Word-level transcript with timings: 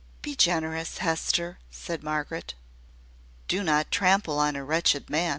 "Be 0.23 0.35
generous, 0.35 0.97
Hester!" 0.97 1.59
said 1.69 2.01
Margaret. 2.01 2.55
"Do 3.47 3.61
not 3.61 3.91
trample 3.91 4.39
on 4.39 4.55
a 4.55 4.63
wretched 4.65 5.11
man!" 5.11 5.29